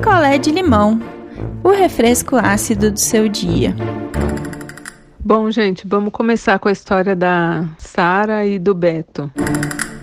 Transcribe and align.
picolé 0.00 0.38
de 0.38 0.50
limão, 0.50 0.98
o 1.62 1.68
refresco 1.68 2.36
ácido 2.36 2.90
do 2.90 2.98
seu 2.98 3.28
dia. 3.28 3.76
Bom, 5.22 5.50
gente, 5.50 5.86
vamos 5.86 6.10
começar 6.10 6.58
com 6.58 6.70
a 6.70 6.72
história 6.72 7.14
da 7.14 7.66
Sara 7.76 8.46
e 8.46 8.58
do 8.58 8.74
Beto. 8.74 9.30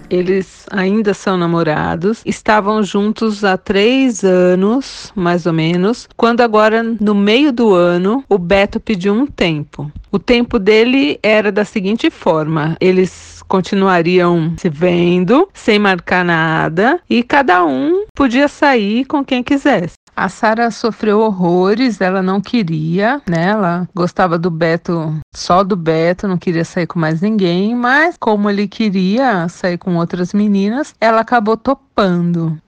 Eles 0.07 0.68
ainda 0.70 1.15
são 1.15 1.36
namorados, 1.36 2.21
estavam 2.28 2.83
juntos 2.83 3.44
há 3.44 3.57
três 3.57 4.23
anos, 4.23 5.12
mais 5.15 5.47
ou 5.47 5.53
menos, 5.53 6.07
quando 6.15 6.41
agora, 6.41 6.83
no 6.83 7.15
meio 7.15 7.51
do 7.51 7.73
ano, 7.73 8.23
o 8.29 8.37
Beto 8.37 8.79
pediu 8.79 9.15
um 9.15 9.25
tempo. 9.25 9.91
O 10.11 10.19
tempo 10.19 10.59
dele 10.59 11.19
era 11.23 11.51
da 11.51 11.65
seguinte 11.65 12.11
forma: 12.11 12.77
eles 12.79 13.37
continuariam 13.47 14.55
se 14.57 14.69
vendo, 14.69 15.47
sem 15.53 15.79
marcar 15.79 16.23
nada, 16.23 16.99
e 17.09 17.23
cada 17.23 17.66
um 17.66 18.05
podia 18.16 18.47
sair 18.47 19.05
com 19.05 19.23
quem 19.23 19.43
quisesse. 19.43 19.95
A 20.17 20.29
Sara 20.29 20.71
sofreu 20.71 21.19
horrores, 21.19 22.02
ela 22.02 22.23
não 22.23 22.41
queria, 22.41 23.21
né? 23.29 23.49
Ela 23.49 23.88
gostava 23.93 24.39
do 24.39 24.49
Beto, 24.49 25.15
só 25.31 25.63
do 25.63 25.75
Beto, 25.75 26.27
não 26.27 26.39
queria 26.39 26.65
sair 26.65 26.88
com 26.88 26.99
mais 26.99 27.21
ninguém, 27.21 27.75
mas 27.75 28.15
como 28.19 28.49
ele 28.49 28.67
queria 28.67 29.47
sair 29.47 29.77
com 29.77 29.95
outras 29.95 30.33
meninas, 30.33 30.95
ela 30.99 31.21
acabou 31.21 31.55
topando. 31.55 31.86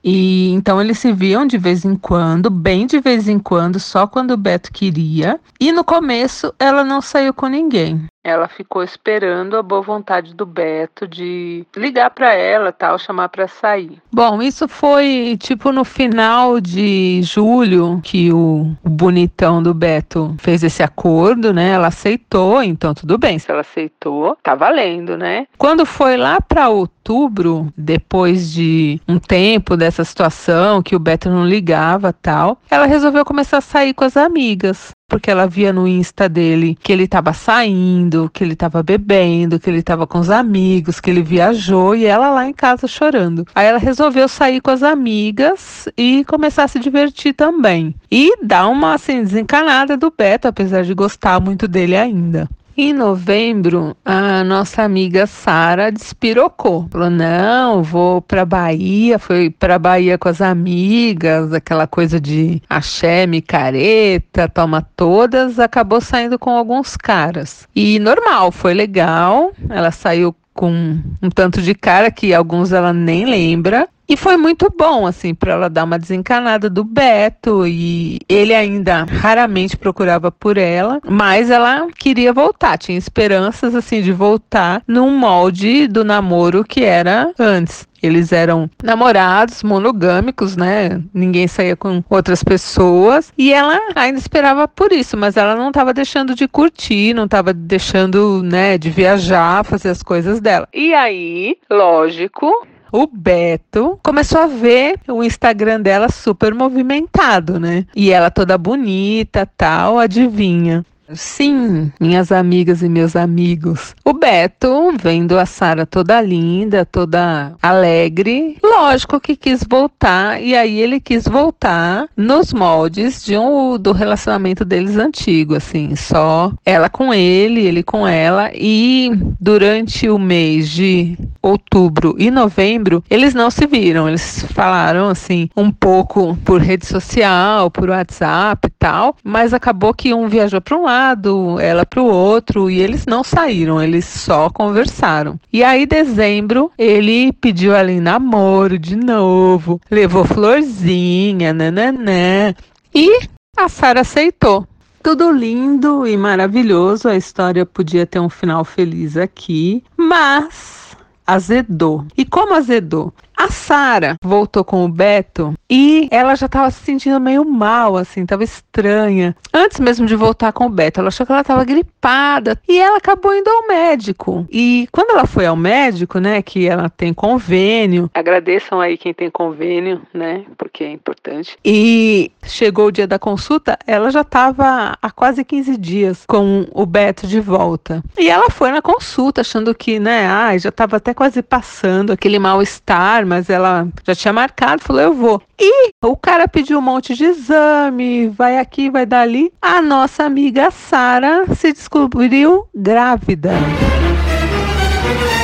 E 0.04 0.50
então 0.52 0.82
eles 0.82 1.00
se 1.00 1.12
viam 1.12 1.46
de 1.46 1.58
vez 1.58 1.86
em 1.86 1.96
quando, 1.96 2.50
bem 2.50 2.86
de 2.86 3.00
vez 3.00 3.28
em 3.28 3.38
quando, 3.38 3.80
só 3.80 4.08
quando 4.08 4.32
o 4.32 4.38
Beto 4.38 4.72
queria. 4.72 5.40
E 5.60 5.72
no 5.72 5.84
começo 5.84 6.54
ela 6.58 6.84
não 6.84 7.02
saiu 7.02 7.34
com 7.34 7.48
ninguém. 7.48 8.08
Ela 8.24 8.50
ficou 8.50 8.84
esperando 8.84 9.56
a 9.56 9.64
boa 9.64 9.82
vontade 9.82 10.36
do 10.36 10.46
Beto 10.46 11.08
de 11.08 11.66
ligar 11.76 12.10
para 12.10 12.34
ela, 12.34 12.72
tal, 12.72 13.00
chamar 13.00 13.30
para 13.30 13.48
sair. 13.48 14.02
Bom, 14.12 14.42
isso 14.42 14.68
foi 14.68 15.38
tipo 15.40 15.72
no 15.72 15.86
final 15.86 16.60
de 16.60 17.22
julho 17.24 18.02
que 18.04 18.32
o, 18.32 18.76
o 18.84 18.90
bonitão 18.90 19.64
do 19.64 19.74
Beto 19.74 20.36
fez 20.38 20.64
esse 20.64 20.84
acordo, 20.84 21.54
né? 21.54 21.70
Ela 21.70 21.88
aceitou, 21.88 22.62
então 22.62 22.94
tudo 22.94 23.18
bem. 23.18 23.40
Se 23.40 23.50
ela 23.50 23.62
aceitou, 23.62 24.38
tá 24.44 24.54
valendo, 24.54 25.18
né? 25.18 25.48
Quando 25.58 25.86
foi 25.86 26.18
lá 26.18 26.42
para 26.42 26.70
outubro, 26.70 27.72
depois 27.78 28.52
de 28.52 29.00
um 29.08 29.18
tempo 29.20 29.76
dessa 29.78 30.04
situação 30.04 30.82
que 30.82 30.96
o 30.96 31.00
Beto 31.00 31.30
não 31.30 31.46
ligava, 31.46 32.14
tal, 32.14 32.60
ela 32.70 32.86
resolveu 32.86 33.26
começar 33.26 33.58
a 33.58 33.62
sair 33.62 33.94
com 33.94 34.04
as 34.04 34.18
amigas 34.18 34.92
porque 35.10 35.32
ela 35.32 35.48
via 35.48 35.74
no 35.74 35.88
Insta 35.88 36.30
dele 36.30 36.78
que 36.82 36.94
ele 36.94 37.04
estava 37.04 37.34
saindo, 37.34 38.30
que 38.32 38.44
ele 38.44 38.54
estava 38.54 38.84
bebendo, 38.84 39.60
que 39.60 39.68
ele 39.68 39.80
estava 39.80 40.06
com 40.06 40.20
os 40.20 40.30
amigos, 40.30 41.02
que 41.02 41.10
ele 41.10 41.24
viajou 41.24 41.96
e 41.96 42.06
ela 42.06 42.30
lá 42.30 42.48
em 42.48 42.54
casa 42.54 42.88
chorando. 42.88 43.46
Aí 43.56 43.66
ela 43.66 43.80
resolveu 43.80 44.28
sair 44.28 44.62
com 44.62 44.70
as 44.70 44.84
amigas 44.84 45.90
e 45.98 46.24
começar 46.26 46.66
a 46.66 46.68
se 46.68 46.80
divertir 46.80 47.34
também. 47.34 47.96
E 48.12 48.38
dar 48.46 48.68
uma 48.68 48.94
assim 48.94 49.24
desencanada 49.24 49.98
do 49.98 50.14
Beto, 50.16 50.48
apesar 50.48 50.84
de 50.84 50.94
gostar 50.94 51.40
muito 51.40 51.68
dele 51.68 51.98
ainda. 51.98 52.48
Em 52.82 52.94
novembro, 52.94 53.94
a 54.06 54.42
nossa 54.42 54.84
amiga 54.84 55.28
Sara 55.28 55.92
despirocou. 55.92 56.88
Falou: 56.90 57.10
não, 57.10 57.84
vou 57.84 58.22
para 58.22 58.46
Bahia. 58.46 59.20
Foi 59.20 59.50
para 59.50 59.78
Bahia 59.78 60.18
com 60.18 60.30
as 60.30 60.40
amigas, 60.40 61.52
aquela 61.52 61.86
coisa 61.86 62.22
de 62.22 62.62
axé, 62.70 63.28
micareta, 63.28 64.48
toma 64.48 64.82
todas. 64.96 65.60
Acabou 65.60 66.00
saindo 66.00 66.40
com 66.40 66.52
alguns 66.52 66.96
caras. 66.96 67.68
E 67.76 68.00
normal, 68.00 68.50
foi 68.50 68.74
legal. 68.74 69.52
Ela 69.70 69.92
saiu 69.92 70.34
com 70.54 71.00
um 71.22 71.30
tanto 71.30 71.62
de 71.62 71.76
cara 71.76 72.10
que 72.10 72.34
alguns 72.34 72.72
ela 72.72 72.94
nem 72.94 73.26
lembra. 73.26 73.90
E 74.10 74.18
foi 74.18 74.38
muito 74.38 74.74
bom, 74.76 75.06
assim, 75.06 75.36
para 75.36 75.54
ela 75.54 75.70
dar 75.70 75.84
uma 75.84 76.00
desencanada 76.00 76.68
do 76.68 76.84
Beto. 76.84 77.68
E 77.68 78.18
ele 78.28 78.56
ainda 78.56 79.04
raramente 79.04 79.78
procurava 79.78 80.32
por 80.32 80.58
ela, 80.58 81.00
mas 81.08 81.52
ela 81.52 81.88
queria 81.96 82.34
voltar, 82.34 82.78
tinha 82.80 82.98
esperanças, 82.98 83.76
assim, 83.76 84.02
de 84.02 84.12
voltar 84.12 84.82
num 84.88 85.16
molde 85.16 85.88
do 85.88 86.04
namoro 86.04 86.64
que 86.64 86.84
era 86.84 87.32
antes. 87.38 87.88
Eles 88.02 88.32
eram 88.32 88.70
namorados, 88.82 89.62
monogâmicos, 89.62 90.56
né? 90.56 91.02
Ninguém 91.14 91.48
saía 91.48 91.76
com 91.76 92.02
outras 92.10 92.44
pessoas. 92.44 93.32
E 93.38 93.54
ela 93.54 93.78
ainda 93.94 94.18
esperava 94.18 94.68
por 94.68 94.92
isso, 94.92 95.18
mas 95.18 95.38
ela 95.38 95.56
não 95.56 95.68
estava 95.68 95.94
deixando 95.94 96.34
de 96.34 96.48
curtir, 96.48 97.14
não 97.14 97.26
estava 97.26 97.54
deixando, 97.54 98.42
né, 98.42 98.78
de 98.78 98.90
viajar, 98.90 99.66
fazer 99.66 99.90
as 99.90 100.02
coisas 100.02 100.40
dela. 100.40 100.68
E 100.74 100.94
aí, 100.94 101.58
lógico, 101.70 102.50
o 102.92 103.08
Beto 103.08 104.00
começou 104.04 104.42
a 104.42 104.48
ver 104.48 105.00
o 105.08 105.24
Instagram 105.24 105.82
dela 105.82 106.10
super 106.10 106.54
movimentado, 106.54 107.60
né? 107.60 107.86
E 107.96 108.12
ela 108.12 108.30
toda 108.30 108.58
bonita, 108.58 109.50
tal, 109.58 110.00
adivinha. 110.00 110.86
Sim, 111.14 111.92
minhas 112.00 112.32
amigas 112.32 112.84
e 112.84 112.90
meus 112.90 113.16
amigos. 113.16 113.96
O 114.06 114.14
Beto, 114.14 114.94
vendo 115.02 115.40
a 115.40 115.46
Sara 115.46 115.84
toda 115.86 116.22
linda, 116.22 116.86
toda 116.86 117.54
alegre, 117.62 118.58
lógico 118.64 119.20
que 119.20 119.36
quis 119.36 119.64
voltar 119.68 120.40
e 120.40 120.56
aí 120.56 120.80
ele 120.80 121.00
quis 121.00 121.24
voltar 121.24 122.08
nos 122.16 122.54
moldes 122.54 123.24
de 123.24 123.36
um 123.36 123.78
do 123.80 123.92
relacionamento 123.92 124.64
deles 124.64 124.98
antigo, 124.98 125.56
assim, 125.56 125.96
só 125.96 126.54
ela 126.64 126.90
com 126.90 127.12
ele, 127.12 127.62
ele 127.62 127.82
com 127.82 128.08
ela 128.08 128.52
e 128.54 129.12
durante 129.40 130.08
o 130.08 130.20
mês 130.20 130.70
de 130.70 131.18
outubro 131.42 132.16
e 132.20 132.30
novembro, 132.30 133.04
eles 133.10 133.34
não 133.34 133.50
se 133.50 133.66
viram, 133.66 134.08
eles 134.08 134.46
falaram 134.54 135.10
assim 135.10 135.50
um 135.58 135.72
pouco 135.72 136.38
por 136.46 136.62
rede 136.62 136.86
social, 136.86 137.72
por 137.72 137.90
WhatsApp 137.90 138.68
e 138.68 138.72
tal, 138.78 139.16
mas 139.24 139.56
acabou 139.56 139.92
que 139.92 140.14
um 140.14 140.28
viajou 140.28 140.62
para 140.62 140.78
um 140.78 140.84
lado 140.84 140.99
lado, 141.00 141.60
ela 141.60 141.86
para 141.86 142.02
o 142.02 142.06
outro, 142.06 142.70
e 142.70 142.80
eles 142.80 143.06
não 143.06 143.24
saíram, 143.24 143.82
eles 143.82 144.06
só 144.06 144.50
conversaram. 144.50 145.40
E 145.52 145.64
aí, 145.64 145.86
dezembro, 145.86 146.72
ele 146.78 147.32
pediu 147.34 147.74
ela 147.74 147.92
em 147.92 148.02
namoro 148.02 148.78
de 148.78 148.96
novo, 148.96 149.80
levou 149.90 150.26
florzinha, 150.26 151.54
nananã, 151.54 152.54
e 152.94 153.22
a 153.58 153.70
Sara 153.70 154.02
aceitou. 154.02 154.68
Tudo 155.02 155.32
lindo 155.32 156.06
e 156.06 156.18
maravilhoso, 156.18 157.08
a 157.08 157.16
história 157.16 157.66
podia 157.66 158.06
ter 158.06 158.20
um 158.20 158.30
final 158.30 158.66
feliz 158.66 159.16
aqui, 159.16 159.82
mas 159.96 160.98
azedou. 161.26 162.06
E 162.18 162.26
como 162.26 162.54
azedou? 162.54 163.14
A 163.40 163.50
Sara 163.50 164.18
voltou 164.22 164.66
com 164.66 164.84
o 164.84 164.90
Beto 164.90 165.54
e 165.70 166.10
ela 166.12 166.36
já 166.36 166.48
estava 166.48 166.70
se 166.72 166.84
sentindo 166.84 167.22
meio 167.22 167.46
mal, 167.46 167.96
assim, 167.96 168.24
estava 168.24 168.44
estranha. 168.44 169.34
Antes 169.54 169.80
mesmo 169.80 170.06
de 170.06 170.14
voltar 170.14 170.52
com 170.52 170.66
o 170.66 170.70
Beto, 170.70 171.00
ela 171.00 171.08
achou 171.08 171.26
que 171.26 171.32
ela 171.32 171.40
estava 171.40 171.64
gripada 171.64 172.60
e 172.68 172.78
ela 172.78 172.98
acabou 172.98 173.34
indo 173.34 173.50
ao 173.50 173.66
médico. 173.66 174.46
E 174.52 174.90
quando 174.92 175.12
ela 175.12 175.26
foi 175.26 175.46
ao 175.46 175.56
médico, 175.56 176.20
né, 176.20 176.42
que 176.42 176.68
ela 176.68 176.90
tem 176.90 177.14
convênio, 177.14 178.12
agradeçam 178.14 178.82
aí 178.82 178.98
quem 178.98 179.14
tem 179.14 179.32
convênio, 179.32 180.02
né, 180.14 180.44
porque 180.58 180.84
é 180.84 180.92
importante. 180.92 181.58
E 181.64 182.34
chegou 182.44 182.88
o 182.88 182.92
dia 182.92 183.08
da 183.08 183.18
consulta, 183.18 183.80
ela 183.88 184.12
já 184.12 184.22
estava 184.22 184.98
há 185.02 185.12
quase 185.12 185.46
15 185.46 185.78
dias 185.78 186.26
com 186.28 186.68
o 186.74 186.86
Beto 186.86 187.26
de 187.26 187.40
volta. 187.40 188.04
E 188.18 188.30
ela 188.30 188.50
foi 188.50 188.70
na 188.70 188.82
consulta 188.82 189.40
achando 189.40 189.74
que, 189.74 189.98
né, 189.98 190.28
ah, 190.28 190.58
já 190.58 190.68
estava 190.68 190.98
até 190.98 191.14
quase 191.14 191.42
passando 191.42 192.12
aquele 192.12 192.38
mal-estar 192.38 193.29
mas 193.30 193.50
ela 193.50 193.88
já 194.04 194.16
tinha 194.16 194.34
marcado, 194.34 194.84
falou: 194.84 195.02
eu 195.02 195.14
vou. 195.14 195.42
E 195.58 195.92
o 196.04 196.18
cara 196.18 196.48
pediu 196.48 196.80
um 196.80 196.82
monte 196.82 197.14
de 197.14 197.26
exame, 197.26 198.28
vai 198.30 198.58
aqui, 198.58 198.90
vai 198.90 199.06
dali. 199.06 199.54
A 199.62 199.82
nossa 199.82 200.24
amiga 200.24 200.72
Sara 200.72 201.46
se 201.56 201.72
descobriu 201.72 202.68
grávida. 202.74 203.52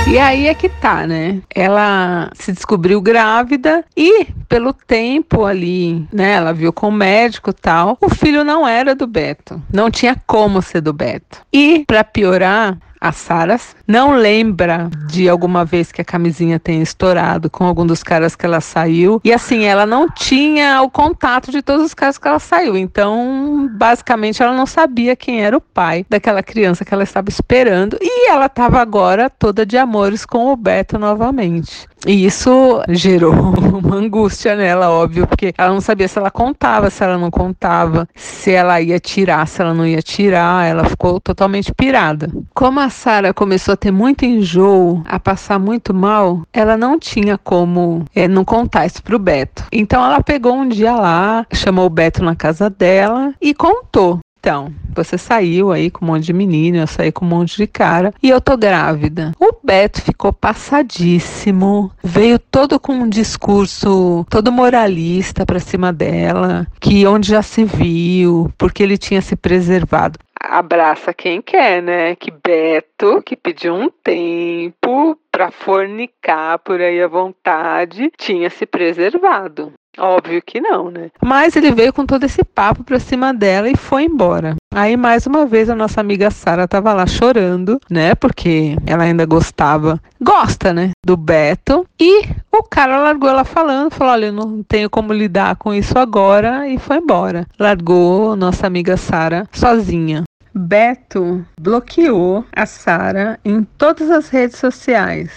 E 0.08 0.20
aí 0.20 0.48
é 0.48 0.54
que 0.54 0.70
tá, 0.70 1.06
né? 1.08 1.42
Ela 1.54 2.30
se 2.34 2.52
descobriu 2.52 3.02
grávida 3.02 3.84
e 3.98 4.28
pelo 4.48 4.72
tempo 4.72 5.46
ali, 5.46 6.08
né, 6.14 6.34
ela 6.34 6.54
viu 6.54 6.72
com 6.72 6.90
o 6.90 6.92
médico 6.92 7.50
e 7.50 7.54
tal, 7.54 7.98
o 8.00 8.10
filho 8.10 8.44
não 8.44 8.68
era 8.68 8.94
do 8.94 9.08
Beto. 9.08 9.62
Não 9.74 9.90
tinha 9.90 10.16
como 10.28 10.62
ser 10.62 10.82
do 10.82 10.94
Beto. 10.94 11.42
E 11.52 11.84
para 11.88 12.04
piorar, 12.04 12.78
a 13.08 13.12
Sara 13.12 13.60
não 13.88 14.16
lembra 14.16 14.90
de 15.08 15.30
alguma 15.30 15.64
vez 15.64 15.92
que 15.92 16.02
a 16.02 16.06
camisinha 16.06 16.60
tenha 16.60 16.82
estourado 16.82 17.52
com 17.52 17.64
algum 17.64 17.86
dos 17.86 18.02
caras 18.02 18.36
que 18.36 18.46
ela 18.46 18.60
saiu. 18.60 19.22
E 19.24 19.32
assim, 19.32 19.64
ela 19.64 19.86
não 19.86 20.10
tinha 20.10 20.82
o 20.82 20.90
contato 20.90 21.52
de 21.52 21.62
todos 21.62 21.86
os 21.86 21.94
caras 21.94 22.18
que 22.18 22.28
ela 22.28 22.40
saiu. 22.40 22.76
Então, 22.76 23.70
basicamente, 23.74 24.42
ela 24.42 24.56
não 24.56 24.66
sabia 24.66 25.16
quem 25.16 25.44
era 25.44 25.56
o 25.56 25.62
pai 25.62 26.04
daquela 26.10 26.42
criança 26.42 26.84
que 26.84 26.94
ela 26.94 27.04
estava 27.04 27.30
esperando. 27.30 27.96
E 28.02 28.30
ela 28.30 28.48
estava 28.48 28.82
agora 28.82 29.30
toda 29.30 29.66
de 29.66 29.78
amores 29.78 30.26
com 30.26 30.52
o 30.52 30.56
Beto 30.56 30.98
novamente. 30.98 31.88
E 32.08 32.26
isso 32.26 32.82
gerou 32.90 33.34
uma 33.84 33.96
angústia 33.96 34.56
nela, 34.56 34.92
óbvio, 34.92 35.26
porque 35.28 35.54
ela 35.58 35.74
não 35.74 35.82
sabia 35.82 36.08
se 36.08 36.18
ela 36.18 36.30
contava, 36.30 36.90
se 36.90 37.04
ela 37.04 37.18
não 37.18 37.32
contava, 37.32 38.08
se 38.16 38.52
ela 38.52 38.80
ia 38.80 39.00
tirar, 39.00 39.48
se 39.48 39.62
ela 39.62 39.74
não 39.74 39.86
ia 39.86 40.02
tirar. 40.02 40.68
Ela 40.68 40.86
ficou 40.86 41.20
totalmente 41.20 41.74
pirada. 41.74 42.32
Como 42.54 42.80
a 42.80 42.90
Sara 42.96 43.34
começou 43.34 43.74
a 43.74 43.78
ter 43.78 43.92
muito 43.92 44.26
enjoo, 44.26 45.04
a 45.06 45.20
passar 45.20 45.60
muito 45.60 45.94
mal, 45.94 46.42
ela 46.54 46.78
não 46.78 46.98
tinha 46.98 47.38
como 47.38 48.06
é, 48.16 48.28
não 48.28 48.46
contar 48.46 48.86
isso 48.86 49.04
pro 49.04 49.20
Beto. 49.20 49.66
Então 49.72 50.04
ela 50.04 50.24
pegou 50.24 50.56
um 50.56 50.68
dia 50.68 50.96
lá, 50.96 51.46
chamou 51.54 51.86
o 51.86 51.90
Beto 51.90 52.24
na 52.24 52.36
casa 52.36 52.70
dela 52.70 53.34
e 53.42 53.54
contou. 53.54 54.20
Então, 54.46 54.72
você 54.94 55.18
saiu 55.18 55.72
aí 55.72 55.90
com 55.90 56.06
um 56.06 56.10
monte 56.10 56.26
de 56.26 56.34
menino, 56.34 56.78
eu 56.78 56.86
saí 56.86 57.12
com 57.12 57.26
um 57.26 57.28
monte 57.28 57.58
de 57.58 57.66
cara 57.66 58.14
e 58.22 58.30
eu 58.30 58.40
tô 58.40 58.56
grávida. 58.56 59.32
O 59.40 59.52
Beto 59.64 60.00
ficou 60.04 60.32
passadíssimo, 60.32 61.92
veio 62.04 62.38
todo 62.38 62.80
com 62.80 62.94
um 62.94 63.10
discurso 63.10 64.24
todo 64.30 64.52
moralista 64.52 65.48
pra 65.48 65.60
cima 65.60 65.92
dela, 65.92 66.68
que 66.80 67.08
onde 67.08 67.30
já 67.30 67.42
se 67.42 67.66
viu, 67.66 68.52
porque 68.56 68.84
ele 68.84 69.00
tinha 69.00 69.20
se 69.20 69.36
preservado 69.36 70.20
abraça 70.50 71.14
quem 71.14 71.42
quer, 71.42 71.82
né? 71.82 72.16
Que 72.16 72.32
Beto, 72.32 73.22
que 73.24 73.36
pediu 73.36 73.74
um 73.74 73.90
tempo 73.90 75.18
para 75.32 75.52
fornicar 75.52 76.60
por 76.60 76.80
aí 76.80 77.02
à 77.02 77.08
vontade, 77.08 78.12
tinha 78.18 78.50
se 78.50 78.66
preservado. 78.66 79.74
Óbvio 79.98 80.42
que 80.46 80.60
não, 80.60 80.92
né? 80.92 81.10
Mas 81.24 81.56
ele 81.56 81.72
veio 81.72 81.94
com 81.94 82.06
todo 82.06 82.24
esse 82.24 82.44
papo 82.44 82.84
pra 82.84 83.00
cima 83.00 83.34
dela 83.34 83.70
e 83.70 83.78
foi 83.78 84.04
embora. 84.04 84.56
Aí, 84.74 84.98
mais 84.98 85.26
uma 85.26 85.46
vez, 85.46 85.70
a 85.70 85.76
nossa 85.76 86.02
amiga 86.02 86.30
Sara 86.30 86.68
tava 86.68 86.92
lá 86.92 87.08
chorando, 87.08 87.80
né? 87.90 88.14
Porque 88.14 88.76
ela 88.86 89.04
ainda 89.04 89.26
gostava, 89.26 90.02
gosta, 90.22 90.74
né? 90.74 90.92
Do 91.06 91.16
Beto. 91.16 91.86
E 91.98 92.24
o 92.52 92.62
cara 92.64 92.98
largou 92.98 93.30
ela 93.30 93.46
falando, 93.46 93.92
falou: 93.92 94.14
Olha, 94.14 94.26
eu 94.26 94.34
não 94.34 94.62
tenho 94.64 94.90
como 94.90 95.14
lidar 95.14 95.56
com 95.56 95.74
isso 95.74 95.98
agora. 95.98 96.68
E 96.68 96.78
foi 96.78 96.98
embora. 96.98 97.48
Largou 97.58 98.36
nossa 98.36 98.68
amiga 98.68 98.98
Sara 98.98 99.48
sozinha. 99.54 100.24
Beto 100.56 101.46
bloqueou 101.60 102.46
a 102.56 102.66
Sara 102.66 103.38
em 103.44 103.64
todas 103.78 104.10
as 104.10 104.30
redes 104.30 104.58
sociais 104.58 105.30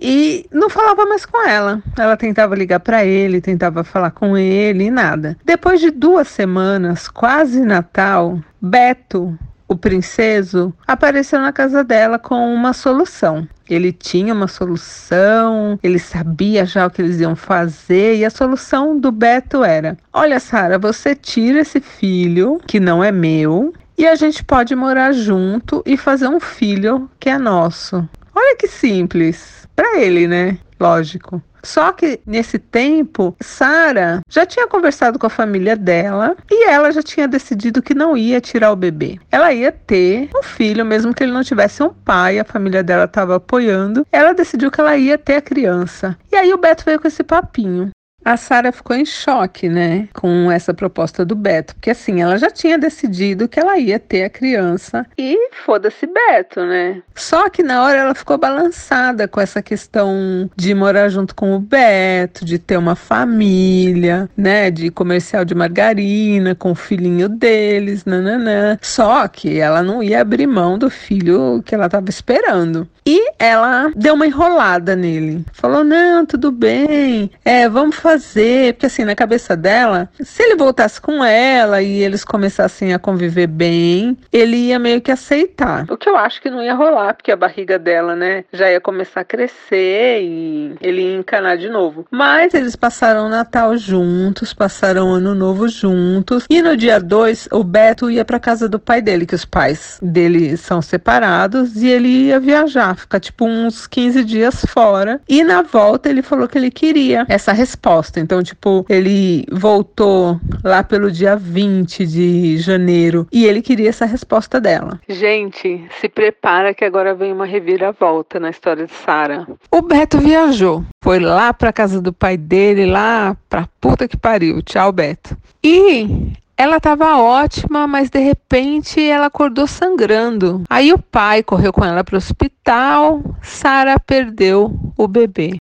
e 0.00 0.46
não 0.50 0.70
falava 0.70 1.04
mais 1.04 1.26
com 1.26 1.46
ela. 1.46 1.82
Ela 1.98 2.16
tentava 2.16 2.54
ligar 2.54 2.80
para 2.80 3.04
ele, 3.04 3.40
tentava 3.40 3.84
falar 3.84 4.12
com 4.12 4.36
ele 4.36 4.84
e 4.84 4.90
nada. 4.90 5.36
Depois 5.44 5.80
de 5.80 5.90
duas 5.90 6.28
semanas, 6.28 7.08
quase 7.08 7.60
Natal, 7.60 8.40
Beto, 8.60 9.38
o 9.68 9.76
princeso, 9.76 10.74
apareceu 10.86 11.40
na 11.40 11.52
casa 11.52 11.84
dela 11.84 12.18
com 12.18 12.52
uma 12.52 12.72
solução. 12.72 13.46
Ele 13.68 13.92
tinha 13.92 14.34
uma 14.34 14.48
solução, 14.48 15.78
ele 15.80 16.00
sabia 16.00 16.66
já 16.66 16.86
o 16.86 16.90
que 16.90 17.00
eles 17.00 17.20
iam 17.20 17.36
fazer 17.36 18.16
e 18.16 18.24
a 18.24 18.30
solução 18.30 18.98
do 18.98 19.12
Beto 19.12 19.62
era: 19.62 19.96
Olha, 20.12 20.40
Sara, 20.40 20.76
você 20.76 21.14
tira 21.14 21.60
esse 21.60 21.80
filho 21.80 22.60
que 22.66 22.80
não 22.80 23.04
é 23.04 23.12
meu 23.12 23.72
e 24.00 24.08
a 24.08 24.14
gente 24.14 24.42
pode 24.42 24.74
morar 24.74 25.12
junto 25.12 25.82
e 25.84 25.94
fazer 25.94 26.26
um 26.26 26.40
filho 26.40 27.10
que 27.20 27.28
é 27.28 27.36
nosso. 27.36 28.08
Olha 28.34 28.56
que 28.56 28.66
simples. 28.66 29.68
Para 29.76 30.00
ele, 30.00 30.26
né? 30.26 30.56
Lógico. 30.80 31.42
Só 31.62 31.92
que 31.92 32.18
nesse 32.24 32.58
tempo, 32.58 33.36
Sara 33.42 34.22
já 34.26 34.46
tinha 34.46 34.66
conversado 34.66 35.18
com 35.18 35.26
a 35.26 35.30
família 35.30 35.76
dela 35.76 36.34
e 36.50 36.66
ela 36.66 36.90
já 36.90 37.02
tinha 37.02 37.28
decidido 37.28 37.82
que 37.82 37.94
não 37.94 38.16
ia 38.16 38.40
tirar 38.40 38.72
o 38.72 38.76
bebê. 38.76 39.20
Ela 39.30 39.52
ia 39.52 39.70
ter 39.70 40.30
um 40.34 40.42
filho, 40.42 40.82
mesmo 40.82 41.12
que 41.12 41.22
ele 41.22 41.32
não 41.32 41.44
tivesse 41.44 41.82
um 41.82 41.90
pai, 41.90 42.38
a 42.38 42.44
família 42.44 42.82
dela 42.82 43.04
estava 43.04 43.36
apoiando. 43.36 44.06
Ela 44.10 44.32
decidiu 44.32 44.70
que 44.70 44.80
ela 44.80 44.96
ia 44.96 45.18
ter 45.18 45.36
a 45.36 45.42
criança. 45.42 46.16
E 46.32 46.36
aí 46.36 46.54
o 46.54 46.58
Beto 46.58 46.86
veio 46.86 46.98
com 46.98 47.06
esse 47.06 47.22
papinho. 47.22 47.90
A 48.24 48.36
Sara 48.36 48.70
ficou 48.70 48.94
em 48.94 49.04
choque, 49.04 49.68
né, 49.68 50.08
com 50.12 50.50
essa 50.50 50.74
proposta 50.74 51.24
do 51.24 51.34
Beto, 51.34 51.74
porque 51.74 51.90
assim, 51.90 52.20
ela 52.20 52.36
já 52.36 52.50
tinha 52.50 52.78
decidido 52.78 53.48
que 53.48 53.58
ela 53.58 53.78
ia 53.78 53.98
ter 53.98 54.24
a 54.24 54.30
criança 54.30 55.06
e 55.16 55.50
foda-se 55.64 56.06
Beto, 56.06 56.60
né? 56.60 57.02
Só 57.14 57.48
que 57.48 57.62
na 57.62 57.82
hora 57.82 57.98
ela 57.98 58.14
ficou 58.14 58.36
balançada 58.36 59.26
com 59.26 59.40
essa 59.40 59.62
questão 59.62 60.50
de 60.54 60.74
morar 60.74 61.08
junto 61.08 61.34
com 61.34 61.54
o 61.54 61.60
Beto, 61.60 62.44
de 62.44 62.58
ter 62.58 62.76
uma 62.76 62.94
família, 62.94 64.28
né, 64.36 64.70
de 64.70 64.90
comercial 64.90 65.44
de 65.44 65.54
margarina 65.54 66.54
com 66.54 66.72
o 66.72 66.74
filhinho 66.74 67.28
deles, 67.28 68.04
nananã. 68.04 68.78
Só 68.82 69.26
que 69.28 69.58
ela 69.58 69.82
não 69.82 70.02
ia 70.02 70.20
abrir 70.20 70.46
mão 70.46 70.78
do 70.78 70.90
filho 70.90 71.62
que 71.64 71.74
ela 71.74 71.86
estava 71.86 72.08
esperando. 72.10 72.88
E 73.06 73.32
ela 73.38 73.90
deu 73.96 74.14
uma 74.14 74.26
enrolada 74.26 74.94
nele. 74.94 75.44
Falou: 75.52 75.82
"Não, 75.82 76.24
tudo 76.26 76.52
bem. 76.52 77.30
É, 77.44 77.68
vamos 77.68 77.96
fazer, 78.10 78.74
porque 78.74 78.86
assim, 78.86 79.04
na 79.04 79.14
cabeça 79.14 79.56
dela, 79.56 80.08
se 80.20 80.42
ele 80.42 80.56
voltasse 80.56 81.00
com 81.00 81.24
ela 81.24 81.80
e 81.80 82.02
eles 82.02 82.24
começassem 82.24 82.92
a 82.92 82.98
conviver 82.98 83.46
bem, 83.46 84.16
ele 84.32 84.56
ia 84.56 84.78
meio 84.78 85.00
que 85.00 85.12
aceitar. 85.12 85.86
O 85.88 85.96
que 85.96 86.08
eu 86.08 86.16
acho 86.16 86.42
que 86.42 86.50
não 86.50 86.62
ia 86.62 86.74
rolar, 86.74 87.14
porque 87.14 87.30
a 87.30 87.36
barriga 87.36 87.78
dela, 87.78 88.16
né, 88.16 88.44
já 88.52 88.70
ia 88.70 88.80
começar 88.80 89.20
a 89.20 89.24
crescer 89.24 90.22
e 90.22 90.74
ele 90.80 91.02
ia 91.02 91.18
encanar 91.18 91.56
de 91.56 91.68
novo. 91.68 92.04
Mas 92.10 92.52
eles 92.52 92.74
passaram 92.74 93.26
o 93.26 93.28
Natal 93.28 93.76
juntos, 93.76 94.52
passaram 94.52 95.10
o 95.10 95.14
Ano 95.14 95.34
Novo 95.34 95.68
juntos, 95.68 96.46
e 96.50 96.60
no 96.60 96.76
dia 96.76 96.98
2, 96.98 97.48
o 97.52 97.62
Beto 97.62 98.10
ia 98.10 98.24
para 98.24 98.40
casa 98.40 98.68
do 98.68 98.80
pai 98.80 99.00
dele, 99.00 99.24
que 99.24 99.34
os 99.34 99.44
pais 99.44 99.98
dele 100.02 100.56
são 100.56 100.82
separados, 100.82 101.80
e 101.80 101.88
ele 101.88 102.08
ia 102.08 102.40
viajar, 102.40 102.96
ficar 102.96 103.20
tipo 103.20 103.44
uns 103.44 103.86
15 103.86 104.24
dias 104.24 104.64
fora. 104.66 105.20
E 105.28 105.44
na 105.44 105.62
volta 105.62 106.08
ele 106.08 106.22
falou 106.22 106.48
que 106.48 106.58
ele 106.58 106.70
queria 106.70 107.24
essa 107.28 107.52
resposta 107.52 107.99
resposta. 108.00 108.20
Então, 108.20 108.42
tipo, 108.42 108.84
ele 108.88 109.44
voltou 109.52 110.40
lá 110.64 110.82
pelo 110.82 111.10
dia 111.10 111.36
20 111.36 112.06
de 112.06 112.58
janeiro 112.58 113.26
e 113.30 113.44
ele 113.44 113.62
queria 113.62 113.90
essa 113.90 114.06
resposta 114.06 114.60
dela. 114.60 115.00
Gente, 115.08 115.86
se 116.00 116.08
prepara 116.08 116.74
que 116.74 116.84
agora 116.84 117.14
vem 117.14 117.32
uma 117.32 117.46
reviravolta 117.46 118.40
na 118.40 118.50
história 118.50 118.86
de 118.86 118.92
Sara. 118.92 119.46
O 119.70 119.82
Beto 119.82 120.18
viajou, 120.18 120.84
foi 121.04 121.18
lá 121.20 121.52
pra 121.52 121.72
casa 121.72 122.00
do 122.00 122.12
pai 122.12 122.36
dele, 122.36 122.86
lá 122.86 123.36
pra 123.48 123.68
puta 123.80 124.08
que 124.08 124.16
pariu. 124.16 124.62
Tchau, 124.62 124.92
Beto. 124.92 125.36
E 125.62 126.32
ela 126.56 126.76
estava 126.76 127.16
ótima, 127.18 127.86
mas 127.86 128.10
de 128.10 128.18
repente 128.18 129.02
ela 129.02 129.26
acordou 129.26 129.66
sangrando. 129.66 130.62
Aí 130.68 130.92
o 130.92 130.98
pai 130.98 131.42
correu 131.42 131.72
com 131.72 131.84
ela 131.84 132.04
para 132.04 132.14
o 132.14 132.18
hospital. 132.18 133.22
Sara 133.42 133.98
perdeu 133.98 134.78
o 134.96 135.08
bebê. 135.08 135.56